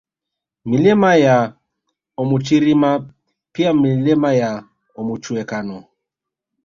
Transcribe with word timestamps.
Milima 0.65 1.15
ya 1.15 1.53
Omuchirima 2.17 3.11
pia 3.51 3.73
Milima 3.73 4.33
ya 4.33 4.63
Omuchwekano 4.99 5.83